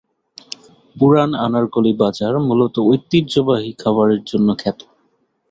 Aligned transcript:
পুরান 0.95 1.31
আনারকলি 1.45 1.91
বাজার 2.01 2.33
মূলত 2.47 2.75
ঐতিহ্যবাহী 2.89 3.71
খাবারের 3.81 4.21
জন্য 4.23 4.47
খ্যাত। 4.61 4.79